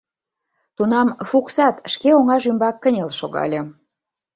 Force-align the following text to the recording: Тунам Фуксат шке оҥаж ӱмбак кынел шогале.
Тунам 0.75 1.07
Фуксат 1.29 1.75
шке 1.91 2.09
оҥаж 2.19 2.43
ӱмбак 2.49 2.75
кынел 2.83 3.09
шогале. 3.19 3.61